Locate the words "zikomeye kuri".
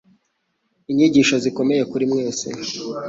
1.43-2.03